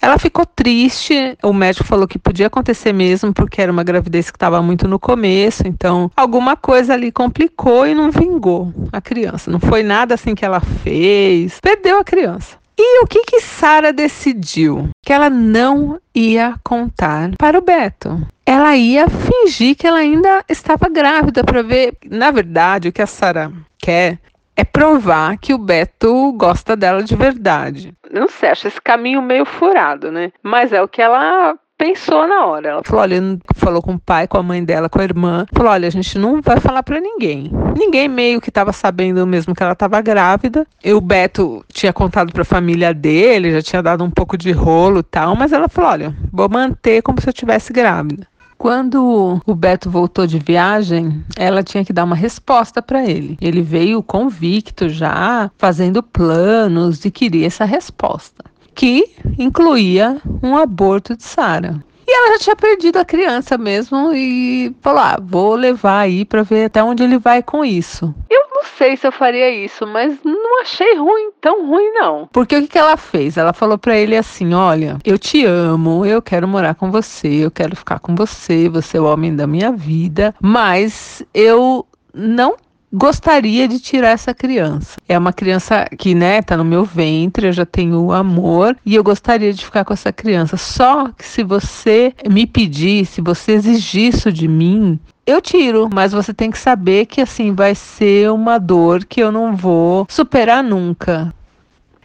Ela 0.00 0.18
ficou 0.18 0.46
triste, 0.46 1.36
o 1.42 1.52
médico 1.52 1.84
falou 1.84 2.06
que 2.06 2.18
podia 2.18 2.46
acontecer 2.46 2.92
mesmo, 2.92 3.32
porque 3.32 3.60
era 3.60 3.72
uma 3.72 3.82
gravidez 3.82 4.30
que 4.30 4.36
estava 4.36 4.62
muito 4.62 4.86
no 4.86 4.98
começo, 4.98 5.66
então 5.66 6.10
alguma 6.16 6.56
coisa 6.56 6.94
ali 6.94 7.10
complicou 7.10 7.86
e 7.86 7.94
não 7.94 8.10
vingou 8.10 8.72
a 8.92 9.00
criança. 9.00 9.50
Não 9.50 9.60
foi 9.60 9.82
nada 9.82 10.14
assim 10.14 10.34
que 10.34 10.44
ela 10.44 10.60
fez, 10.60 11.58
perdeu 11.60 11.98
a 11.98 12.04
criança. 12.04 12.56
E 12.80 13.02
o 13.02 13.08
que 13.08 13.24
que 13.24 13.40
Sara 13.40 13.92
decidiu? 13.92 14.88
Que 15.04 15.12
ela 15.12 15.28
não 15.28 15.98
ia 16.14 16.54
contar 16.62 17.32
para 17.36 17.58
o 17.58 17.62
Beto. 17.62 18.24
Ela 18.46 18.76
ia 18.76 19.08
fingir 19.08 19.74
que 19.74 19.84
ela 19.84 19.98
ainda 19.98 20.44
estava 20.48 20.88
grávida 20.88 21.42
para 21.42 21.60
ver, 21.60 21.94
na 22.08 22.30
verdade, 22.30 22.88
o 22.88 22.92
que 22.92 23.02
a 23.02 23.06
Sara 23.06 23.52
quer 23.78 24.20
é 24.58 24.64
provar 24.64 25.38
que 25.38 25.54
o 25.54 25.58
Beto 25.58 26.32
gosta 26.32 26.74
dela 26.74 27.00
de 27.04 27.14
verdade. 27.14 27.94
Não 28.10 28.28
sei, 28.28 28.48
acho 28.48 28.66
esse 28.66 28.80
caminho 28.80 29.22
meio 29.22 29.44
furado, 29.44 30.10
né? 30.10 30.32
Mas 30.42 30.72
é 30.72 30.82
o 30.82 30.88
que 30.88 31.00
ela 31.00 31.54
pensou 31.78 32.26
na 32.26 32.44
hora. 32.44 32.70
Ela 32.70 32.82
falou, 32.82 33.02
olha, 33.02 33.38
falou 33.54 33.80
com 33.80 33.94
o 33.94 33.98
pai, 34.00 34.26
com 34.26 34.36
a 34.36 34.42
mãe 34.42 34.64
dela, 34.64 34.88
com 34.88 35.00
a 35.00 35.04
irmã. 35.04 35.46
Falou, 35.54 35.70
olha, 35.70 35.86
a 35.86 35.92
gente 35.92 36.18
não 36.18 36.42
vai 36.42 36.58
falar 36.58 36.82
para 36.82 36.98
ninguém. 36.98 37.52
Ninguém 37.78 38.08
meio 38.08 38.40
que 38.40 38.48
estava 38.48 38.72
sabendo 38.72 39.24
mesmo 39.28 39.54
que 39.54 39.62
ela 39.62 39.74
estava 39.74 40.00
grávida. 40.00 40.66
E 40.84 40.92
o 40.92 41.00
Beto 41.00 41.64
tinha 41.72 41.92
contado 41.92 42.32
para 42.32 42.42
a 42.42 42.44
família 42.44 42.92
dele, 42.92 43.52
já 43.52 43.62
tinha 43.62 43.80
dado 43.80 44.02
um 44.02 44.10
pouco 44.10 44.36
de 44.36 44.50
rolo 44.50 44.98
e 44.98 45.04
tal, 45.04 45.36
mas 45.36 45.52
ela 45.52 45.68
falou, 45.68 45.90
olha, 45.92 46.16
vou 46.32 46.48
manter 46.48 47.00
como 47.00 47.20
se 47.20 47.28
eu 47.28 47.32
tivesse 47.32 47.72
grávida. 47.72 48.26
Quando 48.58 49.40
o 49.46 49.54
Beto 49.54 49.88
voltou 49.88 50.26
de 50.26 50.40
viagem, 50.40 51.24
ela 51.36 51.62
tinha 51.62 51.84
que 51.84 51.92
dar 51.92 52.02
uma 52.02 52.16
resposta 52.16 52.82
para 52.82 53.08
ele. 53.08 53.38
Ele 53.40 53.62
veio 53.62 54.02
convicto 54.02 54.88
já, 54.88 55.48
fazendo 55.56 56.02
planos 56.02 57.04
e 57.04 57.10
queria 57.10 57.46
essa 57.46 57.64
resposta, 57.64 58.44
que 58.74 59.14
incluía 59.38 60.20
um 60.42 60.56
aborto 60.56 61.16
de 61.16 61.22
Sara. 61.22 61.82
E 62.08 62.10
ela 62.10 62.32
já 62.32 62.38
tinha 62.38 62.56
perdido 62.56 62.98
a 62.98 63.04
criança 63.04 63.58
mesmo 63.58 64.12
e 64.14 64.74
falou: 64.80 65.00
ah, 65.00 65.18
vou 65.20 65.54
levar 65.54 66.00
aí 66.00 66.24
para 66.24 66.42
ver 66.42 66.64
até 66.64 66.82
onde 66.82 67.02
ele 67.02 67.18
vai 67.18 67.42
com 67.42 67.62
isso. 67.62 68.14
Eu 68.30 68.48
não 68.50 68.64
sei 68.64 68.96
se 68.96 69.06
eu 69.06 69.12
faria 69.12 69.50
isso, 69.50 69.86
mas 69.86 70.18
não 70.24 70.62
achei 70.62 70.96
ruim, 70.96 71.30
tão 71.38 71.66
ruim 71.68 71.92
não. 71.92 72.26
Porque 72.32 72.56
o 72.56 72.62
que, 72.62 72.68
que 72.68 72.78
ela 72.78 72.96
fez? 72.96 73.36
Ela 73.36 73.52
falou 73.52 73.76
para 73.76 73.94
ele 73.94 74.16
assim: 74.16 74.54
Olha, 74.54 74.96
eu 75.04 75.18
te 75.18 75.44
amo, 75.44 76.06
eu 76.06 76.22
quero 76.22 76.48
morar 76.48 76.74
com 76.74 76.90
você, 76.90 77.44
eu 77.44 77.50
quero 77.50 77.76
ficar 77.76 77.98
com 77.98 78.14
você, 78.14 78.70
você 78.70 78.96
é 78.96 79.00
o 79.02 79.04
homem 79.04 79.36
da 79.36 79.46
minha 79.46 79.70
vida, 79.70 80.34
mas 80.40 81.22
eu 81.34 81.86
não 82.14 82.56
gostaria 82.92 83.68
de 83.68 83.78
tirar 83.78 84.10
essa 84.10 84.34
criança. 84.34 84.96
É 85.08 85.18
uma 85.18 85.32
criança 85.32 85.86
que, 85.98 86.14
né, 86.14 86.42
tá 86.42 86.56
no 86.56 86.64
meu 86.64 86.84
ventre, 86.84 87.46
eu 87.46 87.52
já 87.52 87.66
tenho 87.66 88.12
amor 88.12 88.76
e 88.84 88.94
eu 88.94 89.04
gostaria 89.04 89.52
de 89.52 89.64
ficar 89.64 89.84
com 89.84 89.92
essa 89.92 90.12
criança. 90.12 90.56
Só 90.56 91.08
que 91.08 91.24
se 91.24 91.42
você 91.42 92.14
me 92.28 92.46
pedir, 92.46 93.06
se 93.06 93.20
você 93.20 93.52
exigir 93.52 94.14
isso 94.14 94.32
de 94.32 94.48
mim, 94.48 94.98
eu 95.26 95.42
tiro, 95.42 95.88
mas 95.92 96.12
você 96.12 96.32
tem 96.32 96.50
que 96.50 96.58
saber 96.58 97.06
que 97.06 97.20
assim 97.20 97.52
vai 97.52 97.74
ser 97.74 98.30
uma 98.30 98.58
dor 98.58 99.04
que 99.04 99.20
eu 99.20 99.30
não 99.30 99.54
vou 99.54 100.06
superar 100.08 100.62
nunca. 100.62 101.32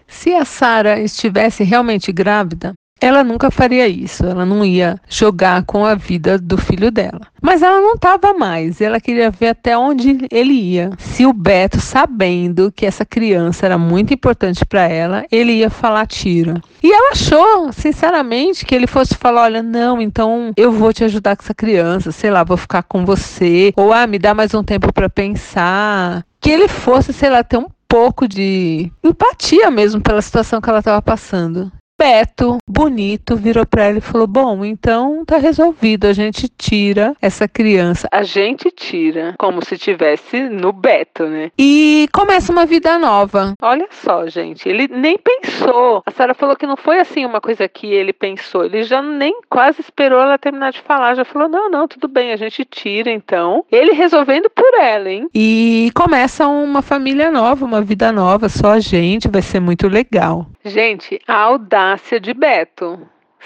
Se 0.05 0.33
a 0.33 0.45
Sara 0.45 0.99
estivesse 0.99 1.63
realmente 1.63 2.11
grávida, 2.11 2.73
ela 3.03 3.21
nunca 3.21 3.51
faria 3.51 3.85
isso, 3.85 4.25
ela 4.25 4.45
não 4.45 4.63
ia 4.63 4.97
jogar 5.09 5.65
com 5.65 5.85
a 5.85 5.93
vida 5.93 6.37
do 6.37 6.57
filho 6.57 6.89
dela. 6.89 7.19
Mas 7.41 7.61
ela 7.61 7.81
não 7.81 7.95
estava 7.95 8.33
mais, 8.33 8.79
ela 8.79 8.97
queria 8.97 9.29
ver 9.29 9.49
até 9.49 9.77
onde 9.77 10.25
ele 10.31 10.53
ia. 10.53 10.89
Se 10.97 11.25
o 11.25 11.33
Beto, 11.33 11.81
sabendo 11.81 12.71
que 12.71 12.85
essa 12.85 13.05
criança 13.05 13.65
era 13.65 13.77
muito 13.77 14.13
importante 14.13 14.65
para 14.65 14.87
ela, 14.87 15.25
ele 15.29 15.51
ia 15.51 15.69
falar 15.69 16.07
tira. 16.07 16.61
E 16.81 16.93
ela 16.93 17.11
achou, 17.11 17.73
sinceramente, 17.73 18.65
que 18.65 18.73
ele 18.73 18.87
fosse 18.87 19.15
falar: 19.15 19.43
olha, 19.43 19.61
não, 19.61 20.01
então 20.01 20.53
eu 20.55 20.71
vou 20.71 20.93
te 20.93 21.03
ajudar 21.03 21.35
com 21.35 21.43
essa 21.43 21.53
criança, 21.53 22.09
sei 22.13 22.31
lá, 22.31 22.45
vou 22.45 22.55
ficar 22.55 22.83
com 22.83 23.03
você, 23.03 23.73
ou 23.75 23.91
ah, 23.91 24.07
me 24.07 24.17
dá 24.17 24.33
mais 24.33 24.53
um 24.53 24.63
tempo 24.63 24.93
para 24.93 25.09
pensar. 25.09 26.23
Que 26.39 26.49
ele 26.49 26.69
fosse, 26.69 27.11
sei 27.11 27.29
lá, 27.29 27.43
ter 27.43 27.57
um 27.57 27.67
pouco 27.85 28.27
de 28.27 28.89
empatia 29.03 29.69
mesmo 29.69 30.01
pela 30.01 30.21
situação 30.21 30.61
que 30.61 30.69
ela 30.69 30.79
estava 30.79 31.01
passando. 31.01 31.69
Beto, 32.03 32.57
bonito, 32.67 33.37
virou 33.37 33.65
para 33.65 33.85
ela 33.85 33.99
e 33.99 34.01
falou: 34.01 34.27
Bom, 34.27 34.65
então 34.65 35.23
tá 35.23 35.37
resolvido, 35.37 36.05
a 36.05 36.11
gente 36.11 36.49
tira 36.49 37.15
essa 37.21 37.47
criança. 37.47 38.09
A 38.11 38.23
gente 38.23 38.69
tira, 38.71 39.35
como 39.39 39.63
se 39.63 39.77
tivesse 39.77 40.49
no 40.49 40.73
Beto, 40.73 41.23
né? 41.23 41.49
E 41.57 42.09
começa 42.11 42.51
uma 42.51 42.65
vida 42.65 42.99
nova. 42.99 43.53
Olha 43.61 43.87
só, 43.89 44.27
gente, 44.27 44.67
ele 44.67 44.89
nem 44.89 45.17
pensou. 45.17 46.03
A 46.05 46.11
Sara 46.11 46.33
falou 46.33 46.57
que 46.57 46.67
não 46.67 46.75
foi 46.75 46.99
assim 46.99 47.25
uma 47.25 47.39
coisa 47.39 47.69
que 47.69 47.87
ele 47.87 48.11
pensou. 48.11 48.65
Ele 48.65 48.83
já 48.83 49.01
nem 49.01 49.39
quase 49.49 49.79
esperou 49.79 50.19
ela 50.19 50.37
terminar 50.37 50.73
de 50.73 50.81
falar. 50.81 51.15
Já 51.15 51.23
falou: 51.23 51.47
Não, 51.47 51.69
não, 51.69 51.87
tudo 51.87 52.09
bem, 52.09 52.33
a 52.33 52.35
gente 52.35 52.65
tira 52.65 53.09
então. 53.09 53.63
Ele 53.71 53.93
resolvendo 53.93 54.49
por 54.49 54.73
ela, 54.77 55.09
hein? 55.09 55.29
E 55.33 55.89
começa 55.95 56.45
uma 56.49 56.81
família 56.81 57.31
nova, 57.31 57.63
uma 57.63 57.81
vida 57.81 58.11
nova, 58.11 58.49
só 58.49 58.71
a 58.71 58.79
gente, 58.81 59.29
vai 59.29 59.41
ser 59.41 59.61
muito 59.61 59.87
legal. 59.87 60.45
Gente, 60.65 61.19
a 61.27 61.35
audácia 61.35 62.19
de 62.19 62.33
Beto. 62.33 62.99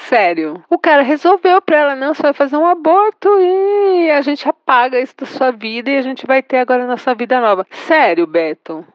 Sério. 0.08 0.64
O 0.70 0.78
cara 0.78 1.02
resolveu 1.02 1.62
pra 1.62 1.78
ela, 1.78 1.96
não, 1.96 2.14
você 2.14 2.22
vai 2.22 2.34
fazer 2.34 2.56
um 2.56 2.66
aborto 2.66 3.28
e 3.40 4.12
a 4.12 4.22
gente 4.22 4.48
apaga 4.48 5.00
isso 5.00 5.16
da 5.18 5.26
sua 5.26 5.52
vida 5.52 5.90
e 5.90 5.98
a 5.98 6.02
gente 6.02 6.28
vai 6.28 6.44
ter 6.44 6.58
agora 6.58 6.84
a 6.84 6.88
nossa 6.88 7.16
vida 7.16 7.42
nova. 7.42 7.66
Sério, 7.88 8.28
Beto. 8.28 8.86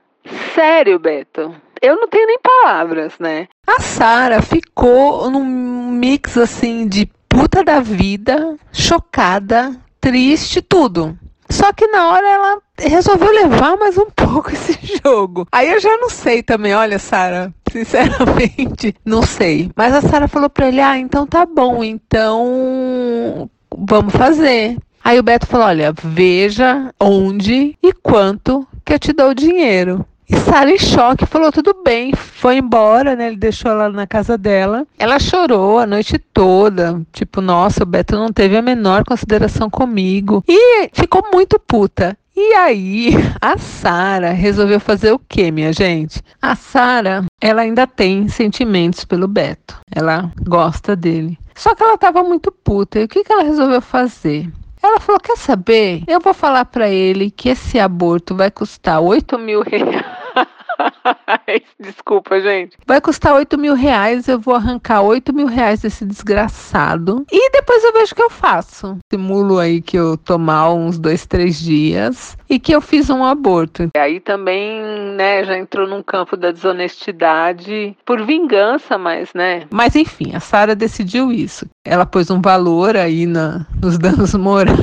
Sério, 0.54 0.98
Beto. 0.98 1.54
Eu 1.80 1.96
não 1.96 2.06
tenho 2.06 2.28
nem 2.28 2.38
palavras, 2.38 3.18
né? 3.18 3.48
A 3.66 3.80
Sara 3.80 4.40
ficou 4.40 5.28
num 5.28 5.44
mix 5.90 6.38
assim 6.38 6.86
de 6.86 7.10
puta 7.28 7.64
da 7.64 7.80
vida, 7.80 8.56
chocada, 8.72 9.74
triste, 10.00 10.62
tudo. 10.62 11.18
Só 11.50 11.72
que 11.72 11.86
na 11.88 12.08
hora 12.08 12.26
ela 12.26 12.58
resolveu 12.78 13.30
levar 13.30 13.76
mais 13.76 13.98
um 13.98 14.08
pouco 14.14 14.52
esse 14.52 14.78
jogo. 15.04 15.46
Aí 15.50 15.70
eu 15.70 15.80
já 15.80 15.96
não 15.98 16.08
sei 16.08 16.42
também, 16.42 16.74
olha, 16.74 16.98
Sara, 16.98 17.52
sinceramente, 17.72 18.94
não 19.04 19.22
sei. 19.22 19.70
Mas 19.74 19.94
a 19.94 20.02
Sara 20.02 20.28
falou 20.28 20.50
para 20.50 20.68
ele: 20.68 20.80
"Ah, 20.80 20.98
então 20.98 21.26
tá 21.26 21.46
bom, 21.46 21.82
então 21.82 23.50
vamos 23.76 24.14
fazer". 24.14 24.76
Aí 25.02 25.18
o 25.18 25.22
Beto 25.22 25.46
falou: 25.46 25.66
"Olha, 25.66 25.92
veja 26.02 26.92
onde 27.00 27.76
e 27.82 27.92
quanto 27.92 28.66
que 28.84 28.92
eu 28.92 28.98
te 28.98 29.12
dou 29.12 29.30
o 29.30 29.34
dinheiro". 29.34 30.04
E 30.28 30.36
Sara, 30.36 30.70
em 30.70 30.78
choque, 30.78 31.26
falou: 31.26 31.52
tudo 31.52 31.74
bem, 31.84 32.14
foi 32.14 32.56
embora, 32.56 33.14
né? 33.14 33.26
Ele 33.26 33.36
deixou 33.36 33.70
ela 33.70 33.90
na 33.90 34.06
casa 34.06 34.38
dela. 34.38 34.86
Ela 34.98 35.18
chorou 35.18 35.78
a 35.78 35.86
noite 35.86 36.18
toda. 36.18 37.02
Tipo, 37.12 37.42
nossa, 37.42 37.82
o 37.82 37.86
Beto 37.86 38.16
não 38.16 38.32
teve 38.32 38.56
a 38.56 38.62
menor 38.62 39.04
consideração 39.04 39.68
comigo. 39.68 40.42
E 40.48 40.88
ficou 40.94 41.22
muito 41.30 41.58
puta. 41.58 42.16
E 42.44 42.54
aí, 42.54 43.10
a 43.40 43.56
Sara 43.56 44.32
resolveu 44.32 44.80
fazer 44.80 45.12
o 45.12 45.18
que, 45.18 45.52
minha 45.52 45.72
gente? 45.72 46.20
A 46.42 46.56
Sara, 46.56 47.24
ela 47.40 47.62
ainda 47.62 47.86
tem 47.86 48.26
sentimentos 48.26 49.04
pelo 49.04 49.28
Beto. 49.28 49.78
Ela 49.94 50.28
gosta 50.42 50.96
dele. 50.96 51.38
Só 51.54 51.72
que 51.72 51.84
ela 51.84 51.96
tava 51.96 52.24
muito 52.24 52.50
puta. 52.50 52.98
E 52.98 53.04
o 53.04 53.08
que, 53.08 53.22
que 53.22 53.32
ela 53.32 53.44
resolveu 53.44 53.80
fazer? 53.80 54.50
Ela 54.82 54.98
falou: 54.98 55.20
Quer 55.20 55.36
saber? 55.36 56.02
Eu 56.08 56.18
vou 56.18 56.34
falar 56.34 56.64
para 56.64 56.88
ele 56.88 57.30
que 57.30 57.48
esse 57.48 57.78
aborto 57.78 58.34
vai 58.34 58.50
custar 58.50 59.00
8 59.00 59.38
mil 59.38 59.62
reais. 59.62 60.04
Desculpa, 61.78 62.40
gente. 62.40 62.76
Vai 62.86 63.00
custar 63.00 63.34
8 63.34 63.58
mil 63.58 63.74
reais. 63.74 64.28
Eu 64.28 64.38
vou 64.38 64.54
arrancar 64.54 65.02
8 65.02 65.32
mil 65.32 65.46
reais 65.46 65.80
desse 65.80 66.04
desgraçado. 66.04 67.24
E 67.30 67.50
depois 67.50 67.82
eu 67.84 67.92
vejo 67.92 68.12
o 68.12 68.14
que 68.16 68.22
eu 68.22 68.30
faço. 68.30 68.98
Simulo 69.12 69.58
aí 69.58 69.80
que 69.80 69.96
eu 69.96 70.16
tô 70.16 70.38
mal 70.38 70.76
uns 70.76 70.98
dois, 70.98 71.26
três 71.26 71.60
dias. 71.60 72.36
E 72.48 72.58
que 72.58 72.74
eu 72.74 72.80
fiz 72.80 73.08
um 73.10 73.24
aborto. 73.24 73.88
E 73.94 73.98
aí 73.98 74.20
também, 74.20 74.80
né, 75.16 75.44
já 75.44 75.56
entrou 75.56 75.86
num 75.86 76.02
campo 76.02 76.36
da 76.36 76.50
desonestidade 76.50 77.96
por 78.04 78.24
vingança, 78.24 78.98
mas, 78.98 79.32
né. 79.34 79.66
Mas 79.70 79.96
enfim, 79.96 80.34
a 80.34 80.40
Sara 80.40 80.74
decidiu 80.74 81.32
isso. 81.32 81.66
Ela 81.84 82.06
pôs 82.06 82.30
um 82.30 82.40
valor 82.40 82.96
aí 82.96 83.26
na, 83.26 83.66
nos 83.80 83.98
danos 83.98 84.34
morais 84.34 84.78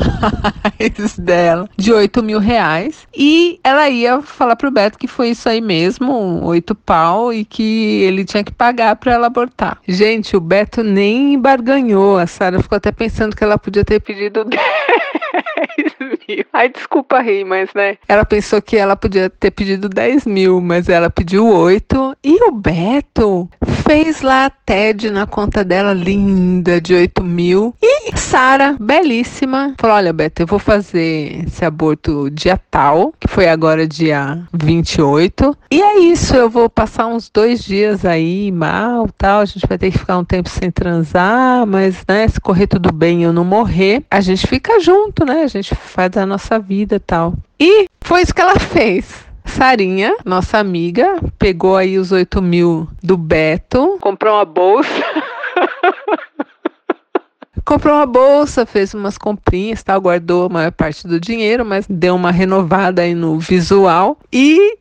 dela 1.17 1.69
de 1.77 1.93
8 1.93 2.23
mil 2.23 2.39
reais. 2.39 3.07
E 3.15 3.59
ela 3.63 3.87
ia 3.89 4.21
falar 4.21 4.55
pro 4.55 4.71
Beto 4.71 4.97
que 4.97 5.07
foi 5.07 5.29
isso 5.29 5.47
aí 5.47 5.61
mesmo, 5.61 6.45
oito 6.49 6.75
pau, 6.75 7.33
e 7.33 7.45
que 7.45 8.03
ele 8.03 8.25
tinha 8.25 8.43
que 8.43 8.51
pagar 8.51 8.95
para 8.95 9.13
ela 9.13 9.27
abortar. 9.27 9.77
Gente, 9.87 10.35
o 10.35 10.39
Beto 10.39 10.83
nem 10.83 11.39
barganhou. 11.39 12.17
A 12.17 12.27
Sara 12.27 12.61
ficou 12.61 12.75
até 12.75 12.91
pensando 12.91 13.35
que 13.35 13.43
ela 13.43 13.57
podia 13.57 13.85
ter 13.85 13.99
pedido 13.99 14.45
10 14.45 14.59
mil. 16.27 16.45
Ai, 16.53 16.69
desculpa 16.69 17.21
rir, 17.21 17.43
mas 17.43 17.73
né? 17.73 17.97
Ela 18.07 18.25
pensou 18.25 18.61
que 18.61 18.77
ela 18.77 18.95
podia 18.95 19.29
ter 19.29 19.51
pedido 19.51 19.89
10 19.89 20.25
mil, 20.25 20.61
mas 20.61 20.89
ela 20.89 21.09
pediu 21.09 21.47
8. 21.47 22.17
E 22.23 22.43
o 22.47 22.51
Beto 22.51 23.49
fez 23.89 24.21
lá 24.21 24.45
a 24.45 24.49
TED 24.51 25.09
na 25.09 25.25
conta 25.25 25.63
dela, 25.63 25.93
linda, 25.93 26.79
de 26.79 26.93
8 26.93 27.23
mil. 27.23 27.73
E 27.81 28.15
Sara, 28.15 28.77
belíssima, 28.79 29.73
falou: 29.79 29.95
Olha, 29.95 30.13
Beto, 30.13 30.43
eu 30.43 30.45
vou 30.45 30.59
fazer 30.59 31.43
esse 31.47 31.65
aborto 31.65 32.29
dia 32.29 32.61
tal, 32.69 33.11
que 33.19 33.27
foi 33.27 33.49
agora 33.49 33.87
dia 33.87 34.43
28. 34.53 35.57
E 35.71 35.81
é 35.81 36.01
isso, 36.01 36.35
eu 36.35 36.47
vou 36.51 36.69
passar 36.69 37.07
uns 37.07 37.31
dois 37.31 37.63
dias 37.63 38.05
aí 38.05 38.51
mal, 38.51 39.09
tal. 39.17 39.41
A 39.41 39.45
gente 39.45 39.65
vai 39.65 39.79
ter 39.79 39.89
que 39.89 39.97
ficar 39.97 40.19
um 40.19 40.23
tempo 40.23 40.49
sem 40.49 40.69
transar, 40.69 41.65
mas, 41.65 42.03
né, 42.07 42.27
se 42.27 42.39
correr 42.39 42.67
tudo 42.67 42.93
bem 42.93 43.23
eu 43.23 43.33
não 43.33 43.43
morrer, 43.43 44.03
a 44.11 44.21
gente 44.21 44.45
fica 44.45 44.79
junto, 44.79 45.25
né? 45.25 45.41
A 45.41 45.47
gente 45.47 45.73
faz 45.73 46.15
a 46.15 46.27
nossa 46.27 46.59
vida 46.59 46.99
tal. 46.99 47.33
E 47.59 47.87
foi 48.01 48.21
isso 48.21 48.35
que 48.35 48.41
ela 48.41 48.59
fez. 48.59 49.28
Sarinha, 49.49 50.15
nossa 50.23 50.57
amiga, 50.57 51.19
pegou 51.37 51.75
aí 51.75 51.97
os 51.97 52.11
8 52.11 52.41
mil 52.41 52.87
do 53.03 53.17
Beto, 53.17 53.97
comprou 53.99 54.35
uma 54.35 54.45
bolsa. 54.45 54.89
comprou 57.65 57.95
uma 57.95 58.05
bolsa, 58.05 58.65
fez 58.65 58.93
umas 58.93 59.17
comprinhas, 59.17 59.83
tal, 59.83 59.99
guardou 59.99 60.45
a 60.45 60.49
maior 60.49 60.71
parte 60.71 61.07
do 61.07 61.19
dinheiro, 61.19 61.65
mas 61.65 61.85
deu 61.89 62.15
uma 62.15 62.31
renovada 62.31 63.01
aí 63.01 63.13
no 63.13 63.39
visual 63.39 64.17
e 64.31 64.77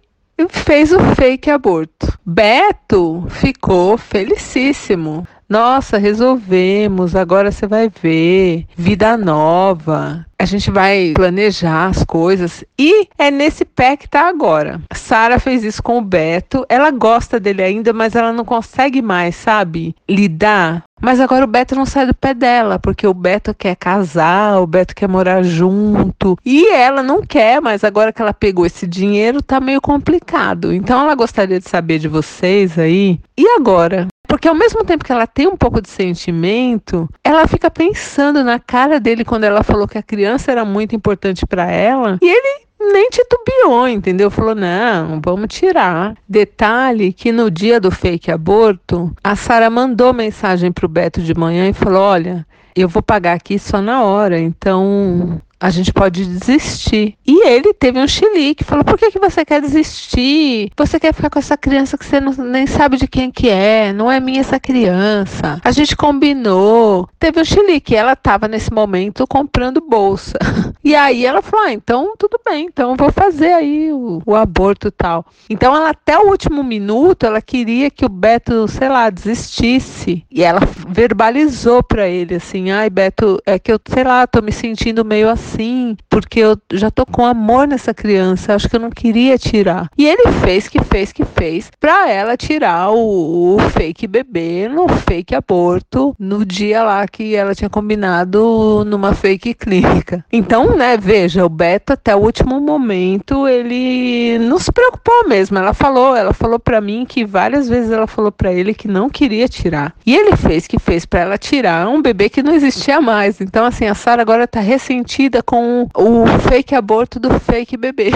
fez 0.48 0.92
o 0.92 1.00
fake 1.14 1.50
aborto. 1.50 2.18
Beto 2.25 3.26
ficou 3.28 3.98
felicíssimo. 3.98 5.26
Nossa, 5.49 5.97
resolvemos, 5.97 7.17
agora 7.17 7.50
você 7.50 7.67
vai 7.67 7.88
ver. 7.88 8.67
Vida 8.76 9.17
nova. 9.17 10.26
A 10.38 10.45
gente 10.45 10.71
vai 10.71 11.14
planejar 11.17 11.87
as 11.87 12.05
coisas. 12.05 12.62
E 12.78 13.09
é 13.19 13.31
nesse 13.31 13.64
pé 13.64 13.97
que 13.97 14.07
tá 14.07 14.28
agora. 14.28 14.78
Sara 14.95 15.40
fez 15.40 15.64
isso 15.64 15.83
com 15.83 15.97
o 15.99 16.02
Beto. 16.02 16.67
Ela 16.69 16.90
gosta 16.90 17.40
dele 17.40 17.62
ainda, 17.62 17.95
mas 17.95 18.14
ela 18.14 18.31
não 18.31 18.45
consegue 18.45 19.00
mais, 19.00 19.37
sabe? 19.37 19.97
Lidar. 20.07 20.85
Mas 21.00 21.19
agora 21.19 21.45
o 21.45 21.49
Beto 21.49 21.75
não 21.75 21.87
sai 21.87 22.07
do 22.07 22.14
pé 22.14 22.35
dela, 22.35 22.78
porque 22.78 23.07
o 23.07 23.14
Beto 23.14 23.55
quer 23.55 23.75
casar, 23.75 24.61
o 24.61 24.67
Beto 24.67 24.95
quer 24.95 25.09
morar 25.09 25.43
junto. 25.43 26.37
E 26.45 26.69
ela 26.69 27.02
não 27.02 27.23
quer, 27.23 27.61
mas 27.61 27.83
agora 27.85 28.12
que 28.12 28.21
ela 28.21 28.35
pegou 28.35 28.67
esse 28.67 28.87
dinheiro, 28.87 29.40
tá 29.40 29.61
meio 29.61 29.81
complicado. 29.81 30.75
Então 30.75 31.00
ela 31.00 31.14
gostaria 31.14 31.59
de 31.59 31.69
saber 31.69 31.99
de 31.99 32.07
vocês 32.07 32.78
aí. 32.78 33.19
E 33.37 33.47
agora? 33.57 34.09
Porque 34.28 34.47
ao 34.47 34.54
mesmo 34.54 34.85
tempo 34.85 35.04
que 35.04 35.11
ela 35.11 35.26
tem 35.26 35.49
um 35.49 35.56
pouco 35.56 35.80
de 35.80 35.88
sentimento, 35.88 37.08
ela 37.25 37.49
fica 37.49 37.70
pensando 37.70 38.44
na 38.44 38.61
cara 38.61 39.00
dele 39.00 39.25
quando 39.25 39.44
ela 39.44 39.64
falou 39.64 39.88
que 39.88 39.97
a 39.97 40.02
criança 40.02 40.52
era 40.52 40.66
muito 40.66 40.94
importante 40.94 41.47
para 41.47 41.68
ela. 41.70 42.18
E 42.23 42.28
ele 42.28 42.68
nem 42.92 43.08
titubeou, 43.08 43.88
entendeu? 43.88 44.30
Falou: 44.30 44.54
não, 44.54 45.18
vamos 45.25 45.49
tirar. 45.49 46.14
Detalhe 46.28 47.12
que 47.12 47.32
no 47.32 47.50
dia 47.50 47.80
do 47.80 47.90
fake 47.90 48.30
aborto, 48.30 49.12
a 49.25 49.35
Sara 49.35 49.70
mandou 49.70 50.12
mensagem 50.12 50.70
pro 50.70 50.87
Beto 50.87 51.23
de 51.23 51.35
manhã 51.35 51.66
e 51.66 51.73
falou: 51.73 52.02
olha, 52.02 52.47
eu 52.76 52.87
vou 52.87 53.02
pagar 53.02 53.32
aqui 53.32 53.58
só 53.58 53.80
na 53.80 54.02
hora, 54.02 54.38
então 54.38 55.40
a 55.61 55.71
gente 55.71 55.93
pode 55.93 56.25
desistir. 56.25 57.17
E 57.27 57.47
ele 57.47 57.75
teve 57.75 57.99
um 57.99 58.07
chilique, 58.07 58.65
falou: 58.65 58.85
por 58.85 58.97
que, 58.97 59.11
que 59.11 59.19
você 59.19 59.45
quer 59.45 59.61
desistir? 59.61 60.71
Você 60.77 61.00
quer 61.00 61.12
ficar 61.12 61.31
com 61.31 61.38
essa 61.38 61.57
criança 61.57 61.99
que 61.99 62.05
você 62.05 62.21
não, 62.21 62.33
nem 62.33 62.67
sabe 62.67 62.97
de 62.97 63.09
quem 63.09 63.31
que 63.31 63.49
é? 63.49 63.93
Não 63.93 64.11
é 64.11 64.21
minha 64.21 64.41
essa 64.41 64.61
criança. 64.61 65.61
A 65.65 65.71
gente 65.71 65.97
combinou. 65.97 67.09
Teve 67.19 67.41
um 67.41 67.45
chilique. 67.45 67.95
Ela 67.95 68.12
estava 68.12 68.47
nesse 68.47 68.73
momento 68.73 69.27
comprando 69.27 69.81
bolsa. 69.81 70.38
E 70.82 70.94
aí 70.94 71.26
ela 71.26 71.42
falou: 71.42 71.66
ah, 71.66 71.73
então 71.73 72.14
tudo 72.16 72.40
bem, 72.44 72.66
então 72.66 72.97
vou 72.97 73.11
fazer 73.11 73.52
aí 73.52 73.92
o, 73.92 74.23
o 74.25 74.35
aborto 74.35 74.90
tal. 74.90 75.26
Então 75.49 75.75
ela 75.75 75.90
até 75.90 76.18
o 76.18 76.28
último 76.28 76.62
minuto 76.62 77.26
ela 77.26 77.42
queria 77.42 77.90
que 77.90 78.04
o 78.04 78.08
Beto, 78.08 78.66
sei 78.68 78.88
lá, 78.88 79.11
desistisse. 79.11 80.25
E 80.30 80.42
ela 80.42 80.61
verbalizou 80.88 81.82
para 81.82 82.08
ele 82.08 82.37
assim: 82.37 82.70
ai, 82.70 82.88
Beto, 82.90 83.40
é 83.44 83.58
que 83.58 83.73
eu, 83.73 83.80
sei 83.88 84.04
lá, 84.04 84.26
tô 84.26 84.40
me 84.40 84.52
sentindo 84.52 85.04
meio 85.04 85.28
assim, 85.28 85.97
porque 86.08 86.40
eu 86.40 86.56
já 86.73 86.90
tô 86.90 87.04
com 87.04 87.25
amor 87.25 87.66
nessa 87.66 87.92
criança, 87.92 88.54
acho 88.54 88.68
que 88.68 88.76
eu 88.76 88.80
não 88.80 88.90
queria 88.90 89.37
tirar. 89.38 89.90
E 89.97 90.06
ele 90.06 90.30
fez 90.44 90.68
que 90.68 90.82
fez 90.85 91.12
que 91.12 91.25
fez 91.25 91.70
pra 91.80 92.11
ela 92.11 92.37
tirar 92.37 92.90
o, 92.90 93.56
o 93.56 93.58
fake 93.70 94.06
bebê 94.06 94.68
no 94.68 94.88
fake 94.88 95.35
aborto 95.35 96.14
no 96.18 96.44
dia 96.44 96.82
lá 96.82 97.06
que 97.06 97.35
ela 97.35 97.54
tinha 97.54 97.70
combinado 97.70 98.85
numa 98.87 99.14
fake 99.14 99.54
clínica. 99.54 100.25
Então, 100.32 100.67
né, 100.76 100.96
veja, 100.96 101.44
o 101.44 101.48
Beto 101.48 101.92
até 101.92 102.14
o 102.14 102.18
último 102.18 102.60
momento 102.60 103.46
ele 103.46 104.38
não 104.38 104.58
se 104.58 104.72
preocupou 104.72 105.28
mesmo. 105.28 105.58
Ela 105.58 105.75
falou, 105.75 106.16
ela 106.16 106.32
falou 106.32 106.58
para 106.58 106.80
mim 106.80 107.04
que 107.06 107.25
várias 107.25 107.68
vezes 107.68 107.90
ela 107.90 108.06
falou 108.06 108.32
para 108.32 108.52
ele 108.52 108.75
que 108.75 108.88
não 108.88 109.08
queria 109.08 109.48
tirar. 109.48 109.94
E 110.04 110.16
ele 110.16 110.37
fez 110.37 110.66
que 110.66 110.78
fez 110.78 111.04
para 111.04 111.20
ela 111.20 111.38
tirar 111.38 111.88
um 111.88 112.02
bebê 112.02 112.28
que 112.28 112.42
não 112.42 112.54
existia 112.54 113.00
mais. 113.00 113.40
Então, 113.40 113.64
assim, 113.64 113.87
a 113.87 113.94
Sara 113.94 114.22
agora 114.22 114.46
tá 114.46 114.60
ressentida 114.60 115.42
com 115.42 115.88
o 115.94 116.26
fake 116.48 116.75
aborto 116.75 117.18
do 117.18 117.38
fake 117.40 117.76
bebê. 117.76 118.10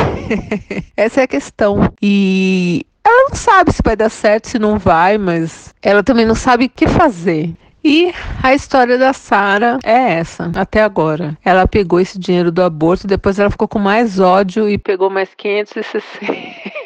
Essa 0.97 1.21
é 1.21 1.25
a 1.25 1.29
questão. 1.29 1.93
E 2.01 2.87
ela 3.05 3.29
não 3.29 3.37
sabe 3.37 3.73
se 3.73 3.83
vai 3.85 3.97
dar 3.97 4.09
certo, 4.09 4.49
se 4.49 4.59
não 4.59 4.79
vai, 4.79 5.19
mas 5.19 5.75
ela 5.83 6.03
também 6.03 6.25
não 6.25 6.35
sabe 6.35 6.67
o 6.67 6.71
que 6.71 6.87
fazer. 6.87 7.53
E 7.85 8.13
a 8.43 8.55
história 8.55 8.97
da 8.97 9.13
Sara 9.13 9.79
é 9.83 10.13
essa, 10.13 10.51
até 10.55 10.83
agora. 10.83 11.37
Ela 11.45 11.67
pegou 11.67 11.99
esse 11.99 12.19
dinheiro 12.19 12.53
do 12.53 12.63
aborto, 12.63 13.07
depois 13.07 13.39
ela 13.39 13.51
ficou 13.51 13.67
com 13.67 13.79
mais 13.79 14.21
ódio 14.21 14.69
e 14.69 14.79
pegou 14.79 15.11
mais 15.11 15.35
560 15.35 16.82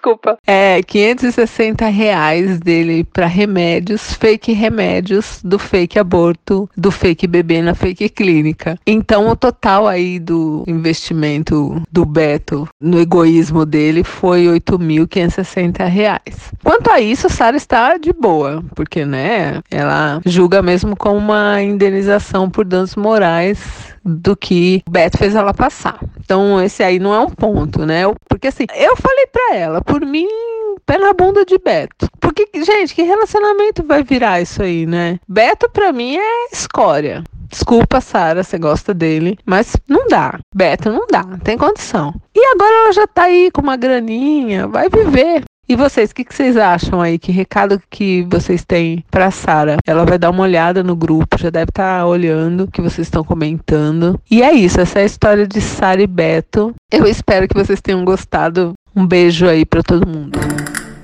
desculpa. 0.00 0.38
É, 0.46 0.82
560 0.82 1.86
reais 1.86 2.58
dele 2.58 3.04
para 3.04 3.26
remédios, 3.26 4.14
fake 4.14 4.52
remédios 4.52 5.40
do 5.44 5.58
fake 5.58 5.98
aborto, 5.98 6.68
do 6.76 6.90
fake 6.90 7.26
bebê 7.26 7.60
na 7.60 7.74
fake 7.74 8.08
clínica. 8.08 8.78
Então 8.86 9.28
o 9.28 9.36
total 9.36 9.86
aí 9.86 10.18
do 10.18 10.64
investimento 10.66 11.82
do 11.92 12.04
Beto 12.04 12.66
no 12.80 12.98
egoísmo 12.98 13.66
dele 13.66 14.02
foi 14.02 14.46
8.560 14.46 15.86
reais. 15.86 16.52
Quanto 16.64 16.90
a 16.90 17.00
isso, 17.00 17.28
Sara 17.28 17.56
está 17.56 17.98
de 17.98 18.12
boa, 18.12 18.64
porque 18.74 19.04
né, 19.04 19.60
ela 19.70 20.20
julga 20.24 20.62
mesmo 20.62 20.96
como 20.96 21.18
uma 21.18 21.62
indenização 21.62 22.48
por 22.48 22.64
danos 22.64 22.96
morais 22.96 23.90
do 24.04 24.36
que 24.36 24.82
o 24.86 24.90
Beto 24.90 25.18
fez 25.18 25.34
ela 25.34 25.52
passar. 25.52 25.98
Então, 26.18 26.62
esse 26.62 26.82
aí 26.82 26.98
não 26.98 27.12
é 27.12 27.20
um 27.20 27.28
ponto, 27.28 27.84
né? 27.84 28.02
Porque 28.28 28.48
assim, 28.48 28.64
eu 28.74 28.96
falei 28.96 29.26
pra 29.26 29.56
ela, 29.56 29.82
por 29.90 30.06
mim, 30.06 30.28
pé 30.86 30.98
na 30.98 31.12
bunda 31.12 31.44
de 31.44 31.58
Beto. 31.58 32.08
Porque, 32.20 32.48
gente, 32.54 32.94
que 32.94 33.02
relacionamento 33.02 33.82
vai 33.84 34.04
virar 34.04 34.40
isso 34.40 34.62
aí, 34.62 34.86
né? 34.86 35.18
Beto, 35.28 35.68
pra 35.68 35.92
mim, 35.92 36.16
é 36.16 36.52
escória. 36.52 37.24
Desculpa, 37.48 38.00
Sara, 38.00 38.44
você 38.44 38.56
gosta 38.56 38.94
dele, 38.94 39.36
mas 39.44 39.76
não 39.88 40.06
dá. 40.06 40.38
Beto 40.54 40.92
não 40.92 41.06
dá, 41.10 41.24
não 41.24 41.38
tem 41.38 41.58
condição. 41.58 42.14
E 42.32 42.54
agora 42.54 42.72
ela 42.84 42.92
já 42.92 43.06
tá 43.08 43.24
aí 43.24 43.50
com 43.50 43.60
uma 43.60 43.76
graninha, 43.76 44.68
vai 44.68 44.88
viver. 44.88 45.42
E 45.70 45.76
vocês, 45.76 46.10
o 46.10 46.14
que, 46.16 46.24
que, 46.24 46.34
vocês 46.34 46.56
acham 46.56 47.00
aí? 47.00 47.16
Que 47.16 47.30
recado 47.30 47.80
que 47.88 48.26
vocês 48.28 48.64
têm 48.64 49.04
para 49.08 49.30
Sara? 49.30 49.76
Ela 49.86 50.04
vai 50.04 50.18
dar 50.18 50.30
uma 50.30 50.42
olhada 50.42 50.82
no 50.82 50.96
grupo, 50.96 51.38
já 51.38 51.48
deve 51.48 51.70
estar 51.70 52.00
tá 52.00 52.06
olhando 52.06 52.64
o 52.64 52.66
que 52.68 52.82
vocês 52.82 53.06
estão 53.06 53.22
comentando. 53.22 54.20
E 54.28 54.42
é 54.42 54.52
isso, 54.52 54.80
essa 54.80 54.98
é 54.98 55.02
a 55.02 55.06
história 55.06 55.46
de 55.46 55.60
Sara 55.60 56.02
e 56.02 56.08
Beto. 56.08 56.74
Eu 56.90 57.06
espero 57.06 57.46
que 57.46 57.54
vocês 57.54 57.80
tenham 57.80 58.04
gostado. 58.04 58.72
Um 58.94 59.06
beijo 59.06 59.46
aí 59.46 59.64
para 59.64 59.82
todo 59.82 60.06
mundo. 60.06 60.38